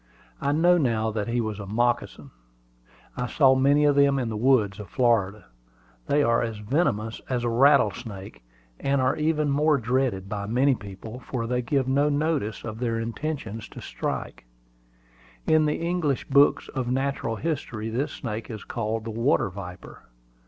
I 0.41 0.51
know 0.51 0.79
now 0.79 1.11
that 1.11 1.27
he 1.27 1.39
was 1.41 1.59
a 1.59 1.67
moccasin. 1.67 2.31
I 3.15 3.27
saw 3.27 3.53
many 3.53 3.85
of 3.85 3.95
them 3.95 4.17
in 4.17 4.29
the 4.29 4.35
woods 4.35 4.79
of 4.79 4.89
Florida. 4.89 5.45
They 6.07 6.23
are 6.23 6.41
as 6.41 6.57
venomous 6.57 7.21
as 7.29 7.43
the 7.43 7.49
rattlesnake, 7.49 8.43
and 8.79 8.99
are 8.99 9.15
even 9.15 9.51
more 9.51 9.77
dreaded 9.77 10.27
by 10.27 10.47
many 10.47 10.73
people, 10.73 11.19
for 11.19 11.45
they 11.45 11.61
give 11.61 11.87
no 11.87 12.09
notice 12.09 12.63
of 12.63 12.79
their 12.79 12.99
intention 12.99 13.59
to 13.59 13.79
strike. 13.79 14.47
In 15.45 15.67
the 15.67 15.75
English 15.79 16.27
books 16.27 16.67
of 16.69 16.89
natural 16.89 17.35
history 17.35 17.89
this 17.91 18.11
snake 18.11 18.49
is 18.49 18.63
called 18.63 19.03
the 19.03 19.11
water 19.11 19.51
viper. 19.51 20.01